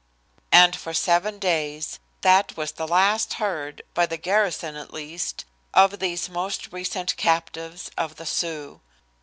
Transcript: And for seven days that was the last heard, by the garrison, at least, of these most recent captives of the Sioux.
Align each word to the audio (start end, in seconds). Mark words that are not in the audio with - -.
And 0.51 0.75
for 0.75 0.95
seven 0.95 1.37
days 1.37 1.99
that 2.21 2.57
was 2.57 2.71
the 2.71 2.87
last 2.87 3.33
heard, 3.33 3.83
by 3.93 4.07
the 4.07 4.17
garrison, 4.17 4.75
at 4.75 4.91
least, 4.91 5.45
of 5.75 5.99
these 5.99 6.27
most 6.27 6.73
recent 6.73 7.15
captives 7.17 7.91
of 7.99 8.15
the 8.15 8.25
Sioux. 8.25 8.81